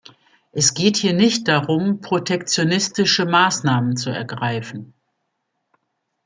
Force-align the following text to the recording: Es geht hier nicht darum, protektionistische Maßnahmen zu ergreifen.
Es 0.51 0.73
geht 0.73 0.97
hier 0.97 1.13
nicht 1.13 1.47
darum, 1.47 2.01
protektionistische 2.01 3.27
Maßnahmen 3.27 3.95
zu 3.97 4.09
ergreifen. 4.09 4.95